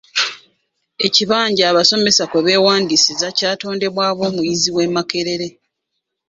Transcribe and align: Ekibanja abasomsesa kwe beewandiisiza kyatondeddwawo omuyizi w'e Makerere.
Ekibanja 1.05 1.63
abasomsesa 1.71 2.23
kwe 2.31 2.43
beewandiisiza 2.45 3.27
kyatondeddwawo 3.37 4.21
omuyizi 4.29 4.69
w'e 4.75 4.85
Makerere. 4.95 5.47